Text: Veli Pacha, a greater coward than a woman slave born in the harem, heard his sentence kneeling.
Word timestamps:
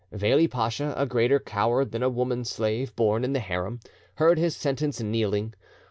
Veli 0.11 0.47
Pacha, 0.47 0.95
a 0.97 1.05
greater 1.05 1.37
coward 1.39 1.91
than 1.91 2.01
a 2.01 2.09
woman 2.09 2.43
slave 2.43 2.95
born 2.95 3.23
in 3.23 3.33
the 3.33 3.39
harem, 3.39 3.79
heard 4.15 4.39
his 4.39 4.55
sentence 4.55 4.99
kneeling. 4.99 5.53